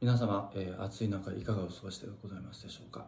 [0.00, 3.04] 皆様、えー、暑い中いかがお過ごしでございますでしょうか？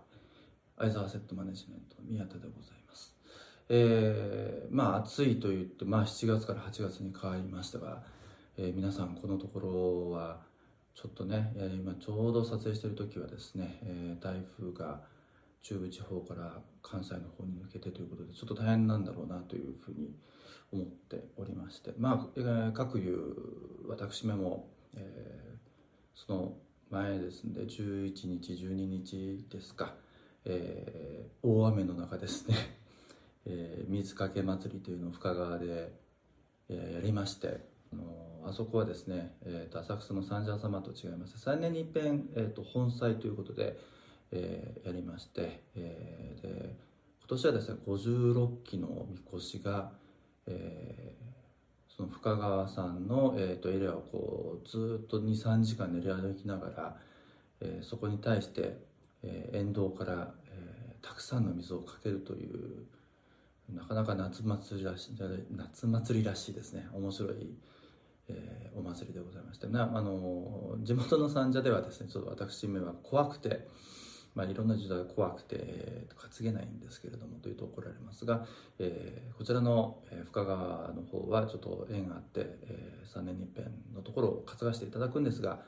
[0.76, 3.14] 相沢セットマネジメント宮田でございます。
[3.70, 8.02] えー、まあ暑いと言って、まあ、7月から8月に変わりましたが、
[8.58, 10.42] えー、皆さんこのところは
[10.94, 15.00] ちょっとね、えー、今ちょうど撮影している時はですね、えー、台風が
[15.62, 20.14] 中部地方から関西の方に抜けてということでちょっと大変なんだろうなというふうに
[20.70, 23.34] 思っておりましてまあ、えー、各有
[23.88, 25.56] 私めも、えー、
[26.14, 26.52] その
[26.92, 29.94] 前ですんで11日12日ですか、
[30.44, 32.54] えー、大雨の中ですね、
[33.46, 35.90] えー、水かけ祭りというのを深川で、
[36.68, 43.78] えー、やりましてあのあそこはですね、えーと、浅草の三社様と違いまして3年に一遍、えーと、本祭ということで、
[44.30, 46.76] えー、やりまして、えー、で
[47.20, 49.92] 今年はですね56基のみこしが、
[50.46, 51.31] えー、
[51.96, 56.96] その深川さんの、えーと、エリアをこうずっと23時間練り歩きながら、
[57.60, 58.78] えー、そこに対して、
[59.22, 62.86] えー、沿道から、えー、たくさんの水をかけるという
[63.74, 65.12] なかなか夏祭りらしい
[65.50, 66.86] 夏祭りらしいですね。
[66.92, 67.32] 面白い、
[68.28, 69.66] えー、お祭りでございまして。
[69.66, 73.66] なあの地元の三社ではですねちょっと私めは怖くて
[74.34, 78.46] まあ、いろんな時代怖くて担げないんですけれどもというと怒られますが、
[78.78, 85.60] えー、こちらの深川の方はちょっと縁があって、えー、3年に一遍のところを担がしていただくんですが、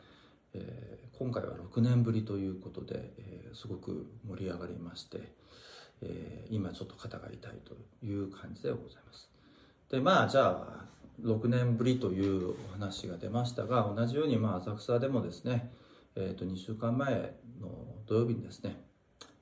[0.54, 5.20] えー、今回は6年ぶりということで、えー、すごく盛り上がりまして、
[6.00, 9.28] えー、今ちょっと肩が痛いという感じでございます。
[9.90, 10.84] でまあじゃあ
[11.22, 15.70] 6年ぶりというお話が出ましたが同じようにまあ浅草でもですね
[16.16, 18.80] えー、と2週間前の土曜日にですね、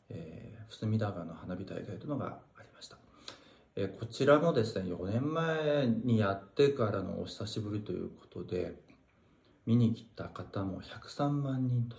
[0.08, 2.96] えー、隅田川の花火大会というのがありました、
[3.76, 8.74] えー、こちらもですね4年前にやってからのお久しぶりということで
[9.66, 11.96] 見に来た方も103万人と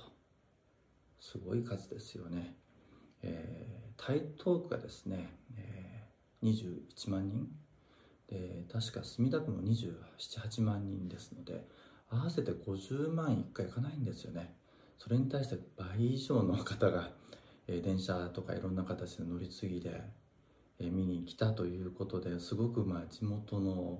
[1.19, 2.55] すごい数ですよね、
[3.21, 7.47] えー、台東区がですね、えー、21万人。
[8.29, 11.67] で確か墨田区も278万人ですので
[12.09, 14.55] 合わせて50万1回いかないんですよね。
[15.03, 17.11] それに対して倍以上の方が、
[17.67, 20.01] え電車とかいろんな形で乗り継ぎで、
[20.79, 23.99] え見に来たということですごくまあ地元の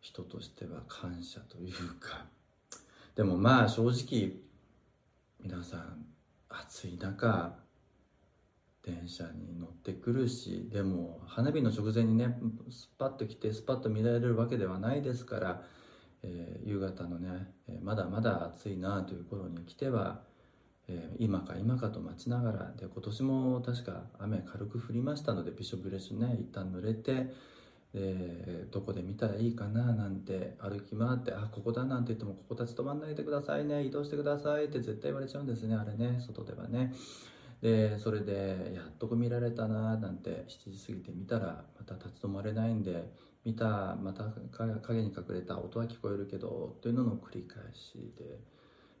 [0.00, 2.24] 人としては感謝というか。
[3.16, 4.32] でもまあ正直
[5.42, 6.06] 皆さん
[6.48, 7.54] 暑い中
[8.82, 12.38] 電車に乗ってくるしでも花火の直前にね
[12.70, 15.62] スパッと来てスパッと見られるわけではないですから
[16.22, 20.20] えー、夕方のね、え、まだまだ暑いなという頃に来ては、
[20.88, 27.32] えー、今か今かと待ちながらで今年も確か雨軽く降りましたのでびしょ濡れしね一旦濡れて
[27.94, 36.92] でどこで見たらいいかななんて歩き回ってあここだなんて言ってもここ立ち止まんないでくださいね移動してくださいって絶対言われちゃうんですねあれね外ではね。
[37.60, 43.12] でそれでやっとこ見られたななんて7時過ぎて見たらまた立ち止まれないんで
[43.44, 44.24] 見たまた
[44.82, 48.40] 影に隠れた音は聞こえるけどというのの繰り返しで。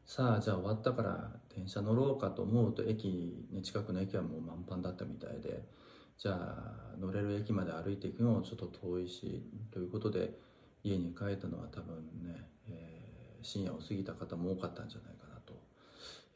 [0.04, 5.62] さあじゃあ終わったから電車乗ろうかと思うと駅、ね、近くの駅はもう満帆だったみたいで。
[6.22, 10.38] じゃあ乗れる駅まで歩いていくのもちょっと遠いしということで
[10.84, 15.54] 家に帰ったのは多分ね、えー、深夜を過ぎた方も多かったんじゃないかなと、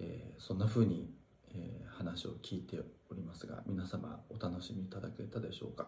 [0.00, 1.08] えー、そんな風に、
[1.54, 5.86] えー、話を聞いておりますが皆様お楽しみいただけたでしょうか。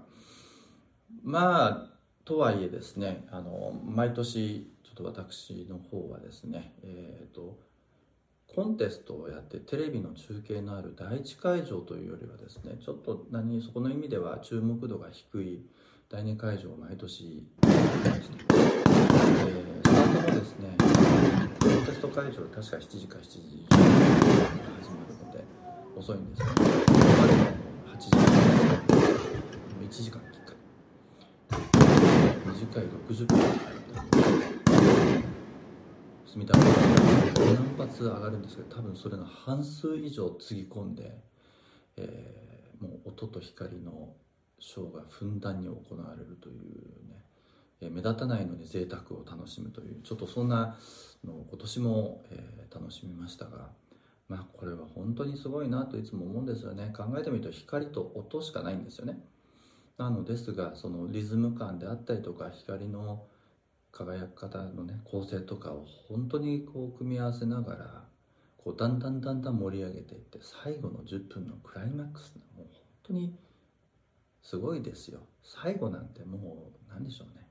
[1.25, 1.98] まあ
[2.29, 7.59] とはいえですねあの毎年ちょっと私の方はですねえっ、ー、と
[8.47, 15.65] コンテストをやってテレビの中継のある第一会場というよりはですねちょっと何そこの意味では注目度が低い
[16.11, 17.73] 第二会場を毎年やっ
[18.03, 20.77] てまして、えー、スタートもですね
[21.61, 25.45] コンテスト会場確か7時か7時から始まるので
[25.97, 26.71] 遅いんですけど、ね、
[27.87, 28.23] 8時間
[29.81, 30.58] 1時間きっかけ。
[32.73, 33.39] 回60分
[36.27, 36.65] 隅田川
[37.57, 38.39] 何発上がる。
[38.39, 41.19] んですけど多分それの半数以上つぎ込んで、
[41.97, 44.15] えー、もう音と光の
[44.59, 46.37] ショーがふんだんに行われる。
[46.41, 46.65] という
[47.09, 47.25] ね、
[47.81, 50.77] えー、目立たないのに贅沢を楽しむというちょっとそんな
[51.25, 53.71] の今年も、えー、楽しみましたが
[54.29, 57.45] まあこれは本当にすごいなといつも思うんですよね考えてみる。
[57.45, 59.19] と光と音しかないんですよね
[59.99, 63.25] なのですがそのリズム感であったりとか光の
[63.91, 68.05] 輝き方のね構成とかを本当にこう組み合わせながら
[68.59, 72.67] こうだんだんだんだん盛り上げていって最後の10分のクライマックスもう本
[73.03, 73.35] 当に
[74.43, 75.21] すごいですよ。
[75.43, 77.47] 最後なんてもう何でしょうね。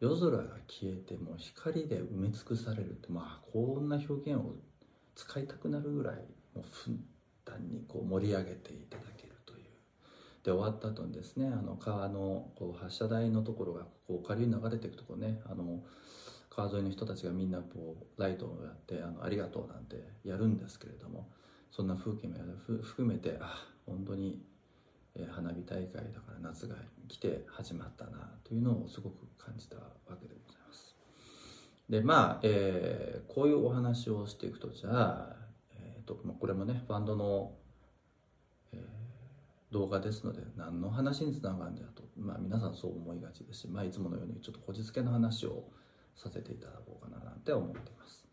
[0.00, 4.54] 夜空が消えてもう光で埋め尽くされるってまあこんな表現を
[5.14, 6.16] 使いたくなるぐらい
[6.54, 7.04] もうふん
[7.44, 9.37] だんにこう盛り上げていただける。
[10.44, 15.82] で終わった後にですねあの川のこう発射台のところがこう下流に流れていくところねあの
[16.50, 21.28] 川沿いの人たちがみんなこうライトをやってあのありがとうなんてやるんですけれども
[21.70, 22.34] そんな風景も
[22.82, 24.42] 含めてあ本当に
[25.30, 26.76] 花火大会だから夏が
[27.08, 29.82] 来て始まったなというのをすごく感じたわ
[30.20, 30.96] けでございます。
[31.88, 35.36] でまあ、えー、こういうお話をしていくとじゃあ、
[35.72, 37.52] えーと、これもねバンドの、
[39.70, 45.64] 動画ですので何の話につながるんだと、まあ、皆さんそう思いがちですし、まあ、いつものようにちょっとこじつけの話を
[46.16, 48.26] させていただこうかななんて思っています。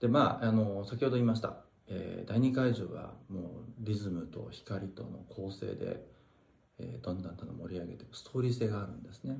[0.00, 1.56] でまああの先ほど言いました。
[1.86, 3.44] えー、第2会場はもう
[3.80, 6.14] リズムと光との構成で
[6.78, 9.38] えー、どんどんどんどん盛り上げていくストーリー性があるんですね。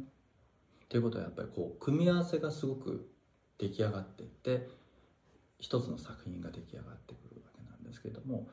[0.88, 3.11] ということはやっぱりこう組み合わせがすごく
[3.58, 4.69] 出来上がっていって
[5.58, 8.49] 一つの作品が出来上がってくるわけなんですけれども、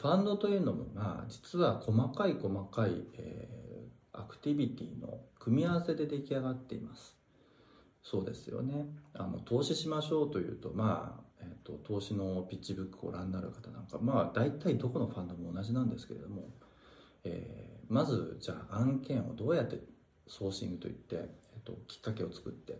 [0.00, 7.16] ファンドというのもまあ実は細かい細かい、えー、アクティビティの組み合わせで出来上がっています。
[8.02, 8.86] そうですよね。
[9.14, 16.48] あの投資しましょうというとまあえーと、投資のピッチブックをご覧になる方なんかまあ大体どこのファンドも同じなんですけれども
[17.24, 19.78] えー、まずじゃあ案件をどうやって
[20.26, 22.78] ソーシングといって、えっと、きっかけを作って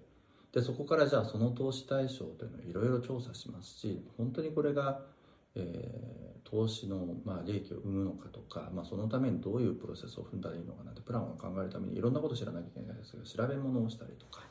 [0.53, 5.03] でそこからじゃあその投資対象というのをいろいろ調査しますし本当にこれが、
[5.55, 12.99] えー、投資の、まあ、利益を生むのかとか、まあ、そのためにどういうプロセスを踏んだらいいのかなってプランを考えるためにいろんなこと知らなきゃいけない。
[12.99, 14.45] ですけど調べ物をしたりとか。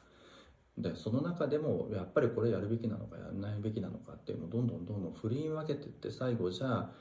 [0.77, 6.91] でその中でもやっぱりこれやるべきなのかやらないべきなのかっていうのをどんどんどんどん振り分けていって最後じゃあ、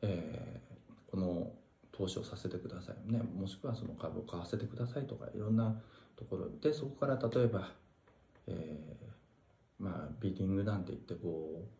[0.00, 1.52] えー、この
[1.92, 3.20] 投資をさせてくださいね。
[3.20, 5.78] もしくはその株を買わせてくださいとかいろんな
[6.16, 6.48] ところ。
[6.62, 7.68] でそこから例えば、
[8.46, 11.77] えー、まあビーディングなんて言ってこう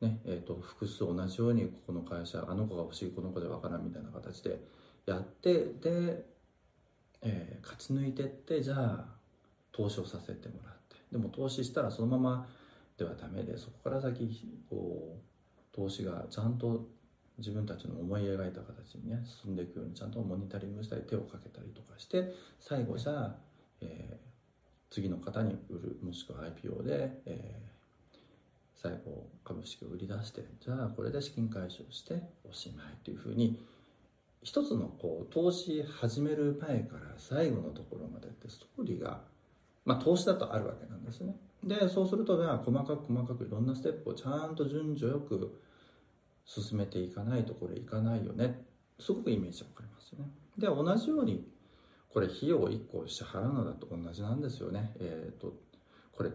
[0.00, 4.58] ねえーと、複数同じようにここの会社あの子が欲しいこの子でわからんみたいな形で
[5.06, 6.24] やってで、
[7.22, 9.04] えー、勝ち抜いてってじゃあ
[9.72, 10.96] 投資をさせてもらって。
[11.12, 12.48] でも投資したらそのまま
[12.96, 14.28] ではダメでそこから先
[14.68, 16.88] こう投資がちゃんと
[17.38, 23.36] 自分たちの思い描いた形にね進んでいくようにちゃんとモニタリングしたり手をかけたりとかして最後じゃあ、
[23.80, 27.79] えー、次の方に売るもしくは IPO で、えー、
[28.82, 33.62] 最後株式を売り出してじゃあこれで資金回収しておしまいというふうに
[34.42, 39.20] 一つのこう投資始める前から最後のところまでってストーリーが、
[39.84, 41.36] まあ、投資だとあるわけなんですね。
[41.62, 45.60] でそうすると細かく細かくいろんなステップをちゃんと順序よく
[46.46, 48.64] 進めていかないとこれいかないよね。
[48.98, 50.30] すごくイメージわかりますよね。
[50.56, 51.46] で同じように
[52.08, 54.92] これ費用を1個支払うのだと同じなんですよね。
[55.00, 55.52] えっ、ー、と
[56.12, 56.30] これ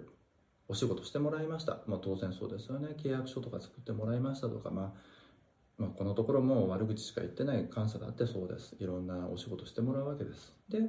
[0.67, 2.89] お仕事してもらいました、まあ、当然そうですよね。
[2.97, 8.75] 契約書とか作ってもらいましたとか、まあ、まあ、このところも悪口しか言ってない感謝だってそうです。
[8.79, 10.53] いろんなお仕事してもらうわけです。
[10.69, 10.79] で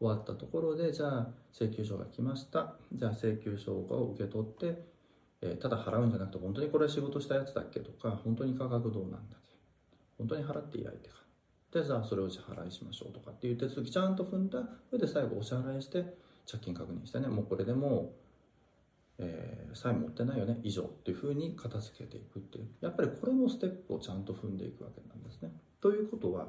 [0.00, 2.74] 終わったところでじゃあ請求書が来ました。
[2.92, 4.94] じゃあ請求書を受け取って
[5.44, 9.54] え、ただ払うんじゃなくて本当にこれ仕事したやつだっけとか本当に価格どうなんだっけ
[10.18, 11.16] 本当に払っていい相手か。
[11.72, 14.60] でじゃあそれを支払いしましょうとかっていう手続きちゃんと踏んだ
[14.92, 16.04] 上で最後お支払いして
[16.50, 17.28] 借金確認してね。
[17.28, 18.12] もうこれでも、
[19.18, 22.68] えー、債務持ってないよね以上っていうふうに片付けていくっていう。
[22.80, 25.52] やっぱりこれもステップをちゃんと踏んでいくわけなんですね。
[25.80, 26.48] ということは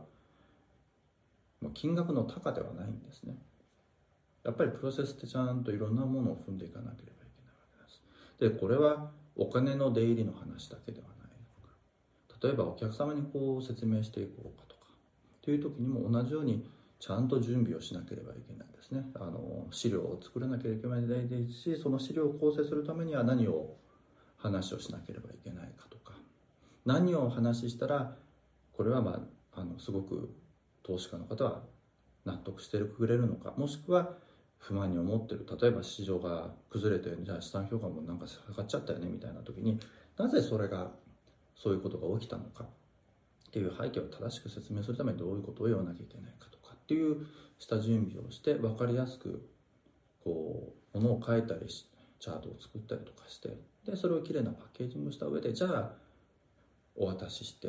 [1.73, 3.37] 金額の高ではないんですね。
[4.43, 7.87] やっぱりプロセスってちゃんといろんなものを踏んでいかなければいけないわ
[8.39, 11.15] けでこれはお金の出入りの話だけではない
[12.43, 14.81] 例えばお客様にこう説明していこうかとか。
[15.41, 16.69] という時にも同じように
[16.99, 18.67] ちゃんと準備をしなければいけない。
[18.85, 19.03] ですね。
[19.15, 23.75] あの資料を作らなければいけないですしその資料を構成するためには何を
[24.37, 26.13] 話をしなければいけないかとか。
[26.85, 28.15] 何をお話ししたら
[28.73, 30.35] これはまああのすごく
[30.83, 31.63] 投資家の方は
[32.25, 33.53] 納得してくれるのか。
[33.57, 34.13] もしくは
[34.57, 35.45] 不満に思ってる。
[35.59, 39.79] 例えば市場が崩れてじゃあ資産評価もなんか下がっちゃったよねみたいな時に
[40.17, 40.91] なぜそれが
[41.55, 42.65] そういうことが起きたのか。
[42.65, 42.67] っ
[43.55, 46.54] ていう背景を正しく説明するためにどういうことを言わなきゃいけないかと。
[46.85, 47.25] っていう
[47.57, 49.47] 下準備をして分かりやすく
[50.23, 51.85] こうものを書いたりし
[52.19, 53.49] チャートを作ったりとかして
[53.85, 55.91] でそれをきれいなパッケージングした上でじゃあ
[56.95, 57.67] お渡しして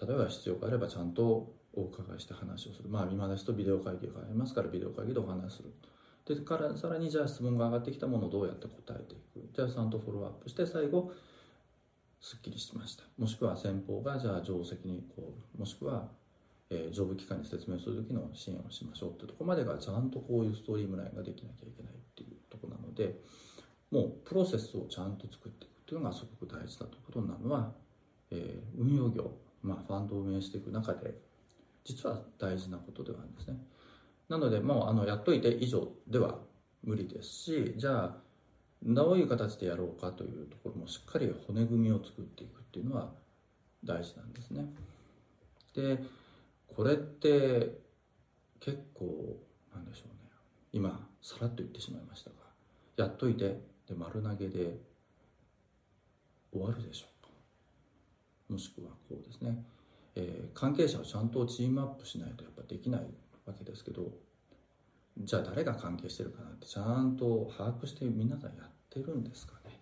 [0.00, 2.88] 例えば必要があればちゃんとお伺いして話をする。
[2.88, 5.72] まあ今ですとビデオ会議がありますからビデオ会議でお話する。
[6.26, 9.48] でからさらにじゃあ質問が上がってきたものをどうやって答えていく。
[9.54, 11.12] じゃあちゃんとフォローアップして最後
[12.20, 13.04] すっきりしました。
[13.18, 16.08] もしくは先方がじゃあ定石にこうもしくは、
[16.72, 23.20] えー、上部機関に説明する時の支援をしましょうってとこまでがちゃんとこういうストーリームラインができなきゃいけないっていうとこなので
[23.90, 27.72] もうプロセスをちゃんと作っていくっていうのがすごく大事だということになるのは
[28.32, 29.30] えー、運用業、
[29.62, 31.14] まあ、ファンドを運営していく中で
[31.84, 33.58] 実は大事なことではあるんですね。
[34.28, 36.38] なのでもうあのやっといて以上では
[36.82, 37.28] 無理です。
[37.28, 38.16] しじゃあ
[38.82, 43.12] どういう形でやろうかというところもしっかり骨組みを作っていくっていうのは
[43.84, 44.66] 大事なんですね。
[45.74, 46.02] で
[46.74, 47.78] これって
[48.60, 49.38] 結構
[49.74, 50.30] なんでしょうね。
[50.72, 52.36] 今さらっと言ってしまいましたが
[52.96, 54.78] やっといてで丸投げで
[56.52, 57.30] 終わるでしょうか。
[58.48, 59.64] もしくはこうですね、
[60.14, 63.06] えー、関係者をちゃんとチームアップしないとやっぱできない
[63.46, 64.10] わけですけど
[65.18, 69.78] じゃあ誰が関係してるかなってちゃんと把握して皆さんやってるんですかね。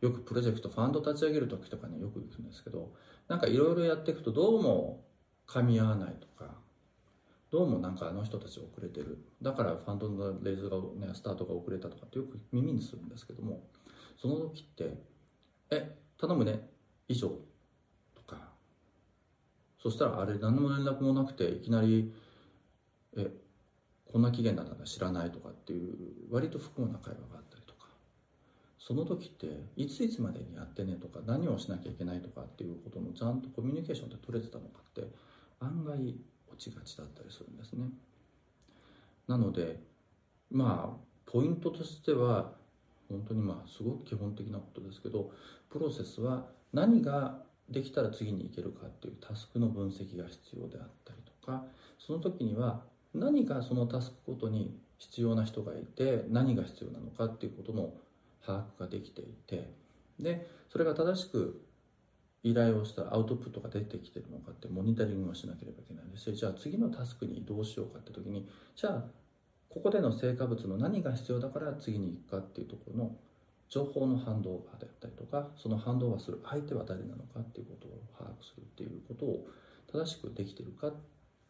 [0.00, 2.92] よくプロジェクトファンド立ち上げる時とかねよく行くんですけど
[3.26, 5.04] なんかいろいろやっていくとどうも
[5.48, 6.52] 噛み合わないとか。
[7.50, 9.24] どうもなんかあの人たち遅れてる。
[9.40, 13.66] だからファンドのレイズが、ね、スタートが遅れたとかってよく耳にするんですけども。
[14.20, 15.00] その時って
[15.70, 16.68] 「え頼むね。
[17.08, 17.30] 以上」
[18.14, 18.52] とか。
[19.78, 22.12] そしたらあれ何も連絡もなくていきなり
[23.16, 23.32] 「え
[24.12, 27.88] こんな期限なんだ知らない」とかっていう割と不幸な会話があったりとか。
[28.78, 35.08] その時っていついつまでにやってねとか何をしなきゃいけないとかっていうことのちゃんとコミュニケーションって取れてたのかって
[35.60, 35.96] 案外
[36.50, 37.86] 落ちがちだったりするんですね。
[39.26, 39.80] なので
[40.50, 42.52] まあポイントとしては
[43.08, 45.30] 本当にまあすごく基本的なことですけど
[45.70, 51.64] プロセスは何ができたら次に行けるかっていうタスクの分析が必要であったりとか
[51.98, 52.82] その時には
[53.14, 57.92] 何かそのタスクごとに必要な人がいて何が必要なのかっていうことの
[58.44, 59.70] 把握ができていて
[60.18, 61.62] でそれが正しく
[62.42, 69.04] 依頼をしたアウトプットが出てきてるのかってモニタリングをしなければいけないですしじゃあ次のタスクに移動しようかって時にじゃあ
[69.68, 73.16] ここでの成果物の何が必要だから次に行くかっていうところの
[73.68, 79.46] 情報のハンドオーバーであったりとかそのハンドオーバーする相手は誰なのかっていうことを把握するっていうことを
[79.92, 80.92] 正しくできてるか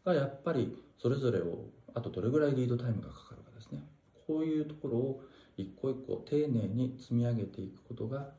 [0.04, 3.82] がやっぱりそれぞれをあとどれぐらいリードタイムがかかるかですね。
[4.26, 5.22] こういうところを
[5.56, 8.30] 一個一個丁寧に積み上げていくことが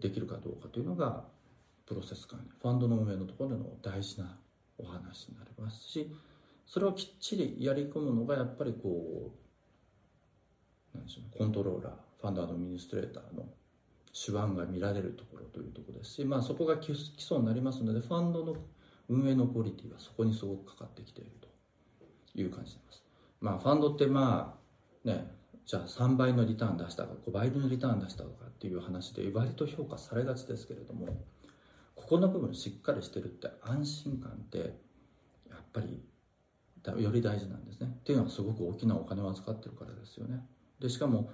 [0.00, 1.24] できるかどうかというのが
[1.86, 4.36] プロセス管理ファンドの運営のところでの大事な
[4.78, 6.12] お話になりますし
[6.66, 9.32] それをきっちりやり込むのがやっぱりこ
[10.94, 13.46] うなんでしょうコントローラーファンドアドミニストレーターの
[14.12, 18.56] 手腕が見られるところというところですし、まあ、そこが基礎になりますのでファンドの
[19.08, 21.48] 運営のクオリティはそこにすごくかかってきていると
[22.34, 23.04] いう感じです。
[23.40, 24.58] まあ、ファンドってま
[25.04, 25.30] あね
[25.66, 31.08] じゃあ3倍のリターン出したか5倍のリターン出したかっていう話で割と評価されがちですけれども
[32.06, 36.00] ここの部分しっかりしてるって安心感ってやっぱり
[37.02, 37.88] より大事なんですね。
[37.92, 40.40] っていうのはすごく大きなお金を扱ってるからですよね。
[40.78, 41.32] でしかも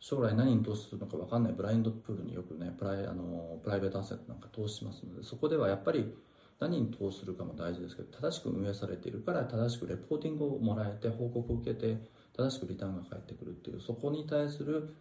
[0.00, 6.14] 将来何に投資するのか分かんないブラインドプールによくねプライあのプライベートアセットなんか投資しますのでそこではやっぱり
[6.60, 11.96] 何に投資するかも大事ですけど正しく運営されているから正しくレポーティングをもらえて報告を受けて
[12.36, 14.94] 正しくリターンが返ってくるっていうそこに対する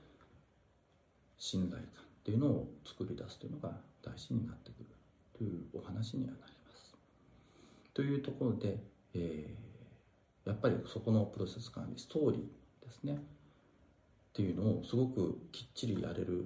[1.37, 1.87] 信頼感っ
[2.23, 5.00] ていうのを作り出すというのが大事になってくる。
[5.41, 6.93] というお話にはなります。
[7.95, 8.77] というところで、
[9.15, 13.15] えー、やっぱりそこのプロセス管理ストーリーですね。
[13.15, 13.17] っ
[14.33, 16.45] ていうのをすごくきっちりやれる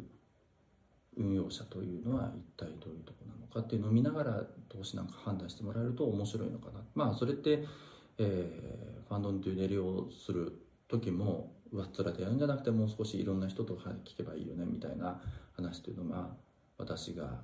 [1.17, 6.79] 運用者というのは一体どういうとこなのかっていうのを見ながら投資なんか判断してもらえると面白いのかな。
[6.95, 7.65] まあそれって、
[8.17, 10.53] えー、ファンドのデュネリをする
[10.87, 15.21] 時も上っ面でやるんじゃなくてもう少しいろんな人と聞けばいいよねみたいな
[15.57, 16.29] 話というのは
[16.77, 17.41] 私が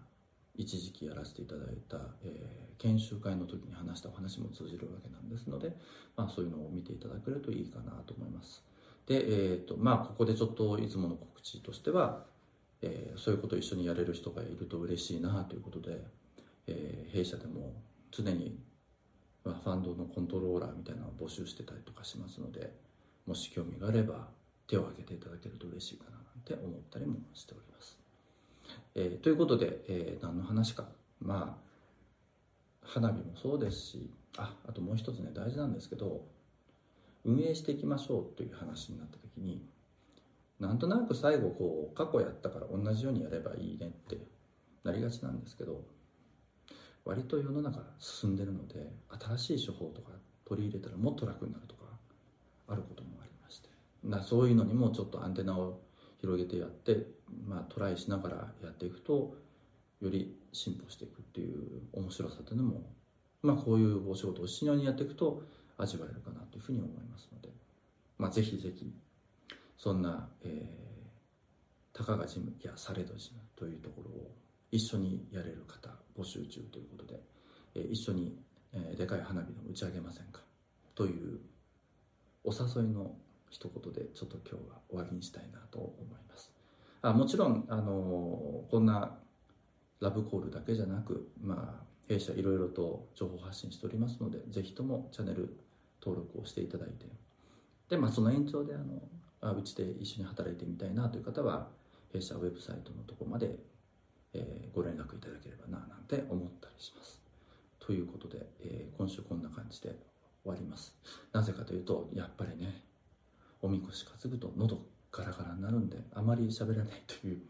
[0.55, 5.75] 一時期やらせていただいた、えー、研修会の時に話したお話も通じるわけなんですので、
[6.15, 8.63] まあ、そういうのを見ていただけるといいかなと思います。
[9.07, 12.25] で、えーとまあ、ここでちょっといつもの告知としては、
[12.81, 16.01] えー、そういうことを一緒にやれる人がいると嬉しいなということで、
[16.67, 17.81] えー、弊社でも
[18.11, 18.59] 常に、
[19.43, 22.73] まあ、ファンドのコントローラーみたいなのを募集してたりとかしますので
[23.25, 24.27] もし興味があれば
[24.67, 27.70] 手を挙げていただけると嬉しいかななんて思ったりもしております。
[29.01, 30.85] えー、ということで、えー、何の話か。
[31.19, 31.71] まあ
[32.83, 36.25] 花火もそうですしああともう一つね大事なんですけど
[37.23, 39.63] 運営していきましょうという話になった時に
[40.59, 44.17] なんとなく最後こう過去やったから同じようにやればいいねって
[44.83, 45.83] なりがちなんですけど
[47.05, 48.91] 割と世の中進んでるので
[49.37, 50.11] 新しい手法とか
[50.45, 51.83] 取り入れたらもっと楽になるとか
[52.67, 53.69] あることもありまして。
[54.23, 55.79] そういうのにもちょっとアンテナを
[56.19, 57.07] 広げてやって、
[57.47, 59.35] まあ、トライしながらやっていくと
[60.01, 62.83] より進歩していくっていう面白さというのも、
[63.41, 65.43] まあ、こういうお仕事を一緒にやっていくと
[65.77, 67.49] 味わえるかなというふうに思いますので、
[68.17, 68.93] まあ、ぜひぜひ
[69.77, 74.31] そんな、えー、たかがジムいやされどジムというところを
[74.71, 77.19] 一緒にやれる方募集中ということで、
[77.75, 78.37] えー一緒に、
[78.73, 80.41] えーでかい花火の打ち上げませんか？
[80.95, 81.39] という
[82.43, 83.15] お誘いの
[83.49, 86.51] 一言でちょっと今日は終わりにしたいなと思います。
[87.01, 89.17] あもちろん、あのこんな
[89.99, 95.57] ラブコールだけじゃなく、まあ、弊社いろいろと情報発信しておりますのでぜひともチャンネル
[96.03, 97.05] 登録をしていただいて
[97.89, 99.01] で、まあ、その延長であの
[99.41, 101.67] あうちで一緒に働いてみたいなという方は
[102.11, 103.55] 弊社ウェブサイトのとこまで、
[104.33, 107.21] えーご連絡いただければななんて思ったりします。
[107.79, 109.89] ということで、えー今週こんな感じで
[110.43, 110.95] 終わります。
[111.33, 112.81] なぜかというとやっぱりね
[113.61, 114.81] おみこし担ぐと喉
[115.11, 117.41] ガラガラになるんであまり喋らないという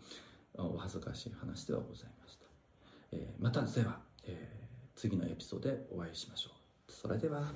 [0.55, 2.45] お恥ずかしい話ではございました、
[3.11, 4.61] えーまたでは、えー
[5.01, 6.91] 次のエピソードでお会いしましょう。
[6.91, 7.51] それでは。